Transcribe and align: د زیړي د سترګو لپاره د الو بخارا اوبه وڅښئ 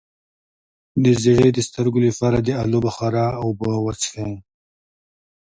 د 1.03 1.05
زیړي 1.21 1.49
د 1.53 1.59
سترګو 1.69 1.99
لپاره 2.07 2.37
د 2.39 2.49
الو 2.61 2.79
بخارا 2.85 3.25
اوبه 3.43 3.71
وڅښئ 3.85 4.31